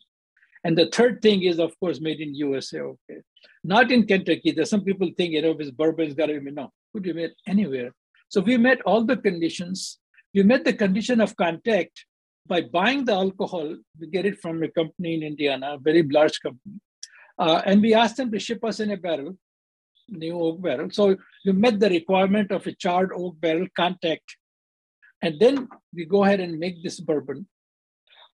And 0.65 0.77
the 0.77 0.89
third 0.97 1.23
thing 1.23 1.45
is, 1.45 1.61
of 1.61 1.79
course, 1.79 2.01
made 2.01 2.21
in 2.21 2.35
USA. 2.35 2.81
Okay, 2.81 3.21
not 3.63 3.93
in 3.93 4.07
Kentucky. 4.07 4.51
There's 4.51 4.71
some 4.71 4.85
people 4.89 5.09
think 5.17 5.33
you 5.35 5.43
know, 5.43 5.53
if 5.53 5.61
it's 5.61 5.71
bourbon, 5.71 6.07
it's 6.07 6.15
got 6.15 6.27
to 6.27 6.41
be 6.41 6.51
no. 6.51 6.73
Could 6.93 7.05
be 7.05 7.13
made 7.13 7.33
anywhere. 7.47 7.93
So 8.29 8.41
we 8.41 8.57
met 8.57 8.81
all 8.83 9.05
the 9.05 9.17
conditions 9.17 9.99
we 10.37 10.43
met 10.43 10.67
the 10.67 10.75
condition 10.75 11.23
of 11.23 11.35
contact 11.35 12.05
by 12.47 12.61
buying 12.61 13.07
the 13.07 13.15
alcohol. 13.15 13.75
We 13.99 14.07
get 14.09 14.27
it 14.27 14.39
from 14.39 14.63
a 14.63 14.69
company 14.69 15.15
in 15.15 15.23
Indiana, 15.23 15.75
a 15.75 15.79
very 15.79 16.03
large 16.03 16.39
company. 16.43 16.79
Uh, 17.39 17.63
and 17.65 17.81
we 17.81 17.95
asked 17.95 18.19
them 18.19 18.31
to 18.33 18.39
ship 18.39 18.63
us 18.63 18.79
in 18.79 18.91
a 18.91 18.99
barrel, 18.99 19.39
new 20.11 20.39
oak 20.39 20.61
barrel. 20.61 20.91
So 20.91 21.17
we 21.47 21.53
met 21.53 21.81
the 21.81 21.89
requirement 21.89 22.51
of 22.51 22.67
a 22.67 22.73
charred 22.73 23.13
oak 23.15 23.41
barrel 23.41 23.67
contact. 23.75 24.37
And 25.23 25.41
then 25.41 25.69
we 25.95 26.05
go 26.05 26.25
ahead 26.25 26.41
and 26.41 26.59
make 26.59 26.83
this 26.83 27.01
bourbon. 27.01 27.49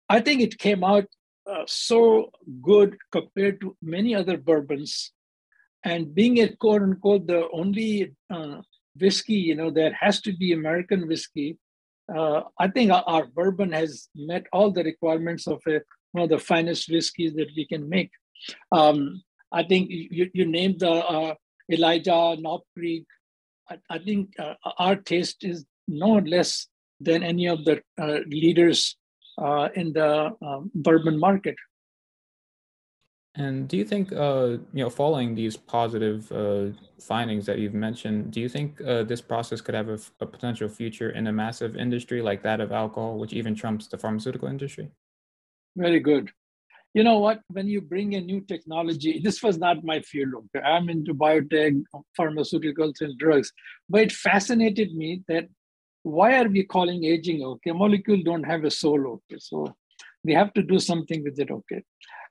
I 0.08 0.20
think 0.20 0.40
it 0.40 0.58
came 0.58 0.82
out 0.82 1.04
uh, 1.46 1.64
so 1.66 2.30
good 2.62 2.96
compared 3.12 3.60
to 3.60 3.76
many 3.82 4.14
other 4.14 4.38
bourbons. 4.38 5.12
And 5.84 6.14
being 6.14 6.40
a 6.40 6.48
quote 6.48 6.80
unquote 6.80 7.26
the 7.26 7.46
only 7.52 8.14
uh, 8.30 8.62
whiskey, 8.98 9.34
you 9.34 9.54
know, 9.54 9.70
that 9.72 9.92
has 10.00 10.22
to 10.22 10.32
be 10.32 10.52
American 10.52 11.06
whiskey, 11.06 11.58
uh, 12.14 12.42
I 12.58 12.68
think 12.68 12.90
our, 12.90 13.04
our, 13.06 13.26
bourbon 13.26 13.72
has 13.72 14.08
met 14.14 14.46
all 14.52 14.70
the 14.70 14.84
requirements 14.84 15.46
of 15.46 15.62
a, 15.68 15.80
one 16.12 16.24
of 16.24 16.30
the 16.30 16.38
finest 16.38 16.90
whiskeys 16.90 17.34
that 17.34 17.48
we 17.56 17.66
can 17.66 17.88
make. 17.88 18.10
Um, 18.72 19.22
I 19.52 19.62
think 19.64 19.90
you, 19.90 20.30
you 20.32 20.46
named 20.46 20.80
the 20.80 20.90
uh, 20.90 21.34
Elijah 21.70 22.36
Knob 22.38 22.62
Creek. 22.76 23.04
I, 23.68 23.78
I 23.88 23.98
think 23.98 24.30
uh, 24.38 24.54
our 24.78 24.96
taste 24.96 25.44
is 25.44 25.64
no 25.86 26.18
less 26.18 26.66
than 27.00 27.22
any 27.22 27.46
of 27.46 27.64
the 27.64 27.82
uh, 28.00 28.18
leaders 28.26 28.96
uh, 29.38 29.68
in 29.74 29.92
the 29.92 30.30
um, 30.42 30.70
bourbon 30.74 31.18
market. 31.18 31.56
And 33.40 33.66
do 33.68 33.78
you 33.78 33.86
think, 33.86 34.12
uh, 34.12 34.58
you 34.76 34.82
know, 34.84 34.90
following 34.90 35.34
these 35.34 35.56
positive 35.56 36.30
uh, 36.30 36.76
findings 37.00 37.46
that 37.46 37.58
you've 37.58 37.72
mentioned, 37.88 38.32
do 38.32 38.38
you 38.38 38.50
think 38.50 38.78
uh, 38.82 39.02
this 39.02 39.22
process 39.22 39.62
could 39.62 39.74
have 39.74 39.88
a, 39.88 40.26
potential 40.26 40.68
future 40.68 41.10
in 41.18 41.26
a 41.26 41.32
massive 41.32 41.74
industry 41.74 42.20
like 42.20 42.42
that 42.42 42.60
of 42.60 42.70
alcohol, 42.70 43.18
which 43.18 43.32
even 43.32 43.54
trumps 43.54 43.86
the 43.86 43.96
pharmaceutical 43.96 44.46
industry? 44.46 44.90
Very 45.74 46.00
good. 46.00 46.30
you 46.92 47.02
know 47.02 47.18
what? 47.18 47.40
When 47.48 47.66
you 47.66 47.80
bring 47.80 48.14
a 48.14 48.20
new 48.20 48.42
technology, 48.42 49.20
this 49.24 49.42
was 49.42 49.56
not 49.56 49.84
my 49.84 50.00
field. 50.02 50.34
Okay? 50.34 50.62
I'm 50.62 50.90
into 50.90 51.14
biotech, 51.14 51.82
pharmaceuticals, 52.18 53.00
and 53.00 53.18
drugs, 53.18 53.50
but 53.88 54.02
it 54.02 54.12
fascinated 54.12 54.94
me 54.94 55.22
that 55.28 55.48
why 56.02 56.30
are 56.40 56.48
we 56.48 56.64
calling 56.64 57.04
aging 57.04 57.42
okay? 57.42 57.72
Molecule 57.72 58.22
don't 58.22 58.44
have 58.52 58.64
a 58.64 58.70
soul. 58.70 59.00
Okay, 59.14 59.38
so 59.38 59.74
we 60.24 60.34
have 60.34 60.52
to 60.52 60.62
do 60.62 60.78
something 60.78 61.24
with 61.24 61.38
it. 61.38 61.50
Okay, 61.50 61.82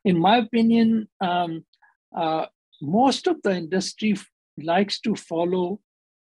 in 0.06 0.18
my 0.18 0.38
opinion, 0.38 1.08
um, 1.22 1.65
uh, 2.15 2.46
most 2.82 3.27
of 3.27 3.41
the 3.44 3.56
industry 3.56 4.15
likes 4.58 5.00
to 5.01 5.15
follow 5.15 5.79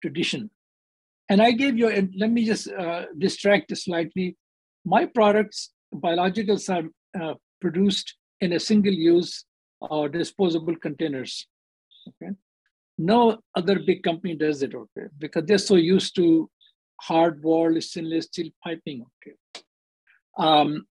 tradition. 0.01 0.51
And 1.29 1.41
I 1.41 1.53
gave 1.53 1.79
you, 1.79 1.89
and 1.89 2.13
let 2.17 2.31
me 2.31 2.45
just 2.45 2.69
uh, 2.69 3.07
distract 3.17 3.77
slightly. 3.77 4.37
My 4.85 5.07
products, 5.07 5.71
biologicals, 5.95 6.69
are 6.69 6.89
uh, 7.21 7.35
produced 7.61 8.17
in 8.41 8.53
a 8.53 8.61
single 8.61 8.93
use 8.93 9.45
or 9.81 10.09
disposable 10.09 10.77
containers. 10.77 11.47
Okay. 12.09 12.33
No 12.99 13.39
other 13.55 13.79
big 13.79 14.03
company 14.03 14.35
does 14.35 14.63
it, 14.63 14.75
okay, 14.75 15.07
because 15.19 15.45
they're 15.47 15.59
so 15.59 15.77
used 15.77 16.15
to 16.17 16.51
hard 17.01 17.43
walled 17.43 17.83
stainless 17.83 18.27
steel 18.27 18.51
piping. 18.63 19.07
Okay. 19.17 19.37
Um, 20.39 20.87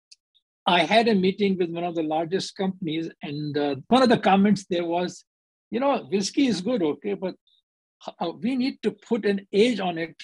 I 0.66 0.84
had 0.84 1.08
a 1.08 1.14
meeting 1.14 1.58
with 1.58 1.70
one 1.70 1.84
of 1.84 1.94
the 1.94 2.02
largest 2.02 2.56
companies, 2.56 3.10
and 3.22 3.56
uh, 3.56 3.76
one 3.88 4.02
of 4.02 4.08
the 4.08 4.18
comments 4.18 4.64
there 4.68 4.84
was, 4.84 5.24
you 5.70 5.80
know, 5.80 6.06
whiskey 6.10 6.46
is 6.46 6.60
good, 6.60 6.82
okay, 6.82 7.14
but 7.14 7.34
uh, 8.20 8.30
we 8.40 8.54
need 8.56 8.80
to 8.82 8.92
put 8.92 9.24
an 9.24 9.46
age 9.52 9.80
on 9.80 9.98
it 9.98 10.14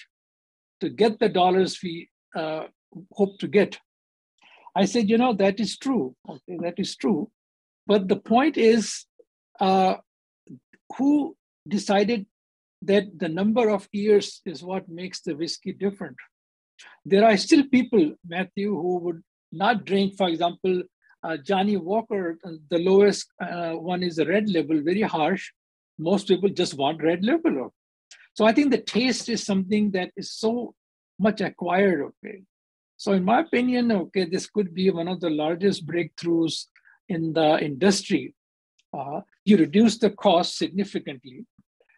to 0.79 0.89
get 0.89 1.19
the 1.19 1.29
dollars 1.29 1.79
we 1.83 2.09
uh, 2.35 2.63
hope 3.11 3.37
to 3.39 3.47
get. 3.47 3.77
I 4.75 4.85
said, 4.85 5.09
you 5.09 5.17
know, 5.17 5.33
that 5.33 5.59
is 5.59 5.77
true. 5.77 6.15
Okay, 6.29 6.57
that 6.61 6.75
is 6.77 6.95
true. 6.95 7.29
But 7.85 8.07
the 8.07 8.15
point 8.15 8.55
is, 8.57 9.05
uh, 9.59 9.95
who 10.97 11.35
decided 11.67 12.25
that 12.83 13.19
the 13.19 13.27
number 13.27 13.69
of 13.69 13.89
years 13.91 14.41
is 14.45 14.63
what 14.63 14.87
makes 14.87 15.19
the 15.21 15.35
whiskey 15.35 15.73
different? 15.73 16.15
There 17.03 17.25
are 17.25 17.35
still 17.35 17.65
people, 17.67 18.13
Matthew, 18.25 18.73
who 18.73 18.99
would 18.99 19.23
not 19.51 19.85
drink, 19.85 20.15
for 20.17 20.29
example, 20.29 20.83
uh, 21.23 21.37
Johnnie 21.37 21.77
Walker, 21.77 22.37
the 22.69 22.79
lowest 22.79 23.27
uh, 23.41 23.73
one 23.73 24.03
is 24.03 24.19
a 24.19 24.25
red 24.25 24.49
label, 24.49 24.81
very 24.81 25.01
harsh. 25.01 25.51
Most 25.97 26.27
people 26.27 26.49
just 26.49 26.75
want 26.75 27.03
red 27.03 27.25
label. 27.25 27.73
So 28.33 28.45
I 28.45 28.53
think 28.53 28.71
the 28.71 28.77
taste 28.81 29.27
is 29.27 29.43
something 29.43 29.91
that 29.91 30.11
is 30.15 30.31
so 30.31 30.73
much 31.19 31.41
acquired. 31.41 32.01
Okay, 32.01 32.43
so 32.95 33.11
in 33.13 33.25
my 33.25 33.41
opinion, 33.41 33.91
okay, 33.91 34.25
this 34.25 34.47
could 34.47 34.73
be 34.73 34.89
one 34.91 35.07
of 35.09 35.19
the 35.19 35.29
largest 35.29 35.85
breakthroughs 35.85 36.65
in 37.09 37.33
the 37.33 37.59
industry. 37.59 38.33
Uh, 38.97 39.21
you 39.43 39.57
reduce 39.57 39.97
the 39.97 40.11
cost 40.11 40.57
significantly. 40.57 41.45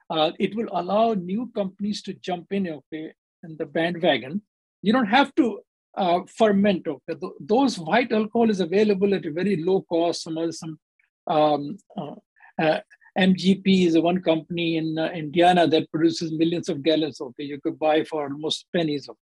Uh, 0.10 0.32
it 0.40 0.56
will 0.56 0.68
allow 0.72 1.14
new 1.14 1.50
companies 1.56 2.02
to 2.02 2.14
jump 2.16 2.52
in, 2.52 2.68
okay, 2.68 3.14
in 3.44 3.56
the 3.58 3.66
bandwagon. 3.66 4.42
You 4.82 4.94
don't 4.94 5.06
have 5.06 5.34
to 5.36 5.62
uh, 5.98 6.20
ferment. 6.28 6.88
Okay, 6.88 7.20
Th- 7.20 7.34
those 7.40 7.78
white 7.78 8.12
alcohol 8.12 8.50
is 8.50 8.60
available 8.60 9.14
at 9.14 9.26
a 9.26 9.32
very 9.32 9.58
low 9.58 9.82
cost. 9.82 10.24
Some 10.24 10.38
other, 10.38 10.52
some 10.52 10.80
um, 11.28 11.78
uh, 11.98 12.16
uh 12.62 12.80
MGP 13.18 13.88
is 13.88 13.98
one 14.00 14.22
company 14.22 14.78
in 14.78 14.98
uh, 14.98 15.08
Indiana 15.08 15.68
that 15.68 15.92
produces 15.92 16.32
millions 16.32 16.70
of 16.70 16.82
gallons. 16.82 17.20
Okay, 17.20 17.44
you 17.44 17.60
could 17.60 17.78
buy 17.78 18.04
for 18.04 18.24
almost 18.24 18.68
pennies. 18.74 19.10
Okay. 19.10 19.18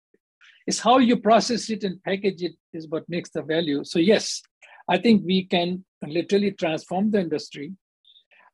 It's 0.65 0.79
how 0.79 0.97
you 0.97 1.17
process 1.17 1.69
it 1.69 1.85
and 1.85 2.03
package 2.03 2.43
it 2.43 2.55
is 2.73 2.89
what 2.89 3.07
makes 3.07 3.29
the 3.29 3.41
value. 3.41 3.85
So 3.85 3.99
yes, 3.99 4.41
I 4.89 4.97
think 4.97 5.23
we 5.25 5.45
can 5.45 5.85
literally 6.05 6.51
transform 6.51 7.11
the 7.11 7.21
industry 7.21 7.73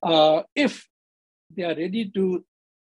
uh, 0.03 0.43
if 0.55 0.87
they 1.55 1.63
are 1.63 1.75
ready 1.75 2.11
to 2.11 2.45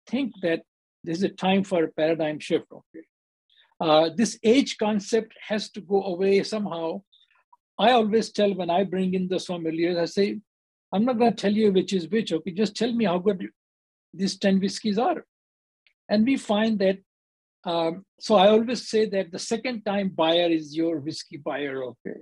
think 0.08 0.34
that 0.42 0.63
this 1.04 1.18
is 1.18 1.24
a 1.24 1.30
time 1.30 1.63
for 1.63 1.84
a 1.84 1.92
paradigm 1.92 2.40
shift. 2.40 2.66
Okay, 2.72 3.06
uh, 3.82 4.10
this 4.16 4.38
age 4.44 4.78
concept 4.78 5.34
has 5.48 5.70
to 5.72 5.82
go 5.82 6.04
away 6.04 6.44
somehow. 6.44 7.01
I 7.79 7.92
always 7.94 8.32
tell 8.32 8.53
when 8.53 8.70
I 8.70 8.84
bring 8.84 9.16
in 9.16 9.27
the 9.27 9.38
sommeliers, 9.38 9.98
I 9.98 10.05
say, 10.05 10.40
I'm 10.94 11.03
not 11.03 11.18
going 11.18 11.32
to 11.32 11.42
tell 11.42 11.51
you 11.51 11.72
which 11.72 11.92
is 11.92 12.08
which. 12.08 12.32
Okay, 12.32 12.51
just 12.51 12.75
tell 12.75 12.94
me 12.94 13.05
how 13.05 13.18
good 13.18 13.50
these 14.14 14.38
10 14.38 14.60
whiskies 14.60 15.00
are. 15.00 15.25
And 16.10 16.25
we 16.25 16.38
find 16.38 16.77
that, 16.77 17.00
um, 17.64 18.05
so 18.20 18.36
I 18.36 18.50
always 18.50 18.88
say 18.88 19.08
that 19.10 19.32
the 19.32 19.40
second 19.40 19.84
time 19.84 20.10
buyer 20.10 20.50
is 20.50 20.75
your 20.75 21.00
whiskey 21.00 21.38
buyer. 21.38 21.84
Okay. 21.84 22.20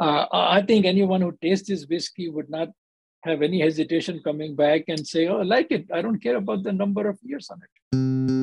Uh, 0.00 0.26
I 0.32 0.62
think 0.62 0.84
anyone 0.84 1.20
who 1.20 1.36
tastes 1.40 1.68
this 1.68 1.86
whiskey 1.86 2.28
would 2.28 2.50
not 2.50 2.70
have 3.22 3.42
any 3.42 3.60
hesitation 3.60 4.20
coming 4.24 4.56
back 4.56 4.84
and 4.88 5.06
say, 5.06 5.28
oh, 5.28 5.40
I 5.40 5.42
like 5.44 5.70
it. 5.70 5.86
I 5.92 6.02
don't 6.02 6.20
care 6.20 6.36
about 6.36 6.64
the 6.64 6.72
number 6.72 7.08
of 7.08 7.18
years 7.22 7.50
on 7.50 7.60
it. 7.62 8.37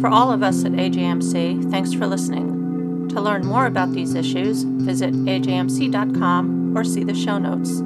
For 0.00 0.08
all 0.08 0.30
of 0.30 0.42
us 0.42 0.64
at 0.64 0.72
AJMC, 0.72 1.70
thanks 1.70 1.92
for 1.92 2.06
listening. 2.06 3.08
To 3.08 3.20
learn 3.20 3.44
more 3.44 3.66
about 3.66 3.92
these 3.92 4.14
issues, 4.14 4.62
visit 4.62 5.12
ajmc.com 5.12 6.76
or 6.76 6.84
see 6.84 7.04
the 7.04 7.14
show 7.14 7.38
notes. 7.38 7.78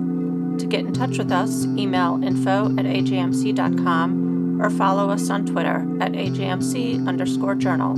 To 0.63 0.67
get 0.69 0.81
in 0.81 0.93
touch 0.93 1.17
with 1.17 1.33
us, 1.33 1.65
email 1.65 2.21
info 2.23 2.67
at 2.79 2.85
ajmc.com 2.85 4.61
or 4.61 4.71
follow 4.71 5.11
us 5.11 5.31
on 5.31 5.47
Twitter 5.47 5.87
at 6.01 6.13
ajmc 6.13 7.09
underscore 7.09 7.55
journal. 7.55 7.93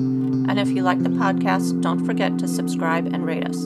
And 0.48 0.61
if 0.61 0.68
you 0.68 0.83
like 0.83 1.03
the 1.03 1.09
podcast, 1.09 1.81
don't 1.83 2.07
forget 2.07 2.38
to 2.38 2.46
subscribe 2.46 3.12
and 3.12 3.27
rate 3.27 3.48
us. 3.48 3.64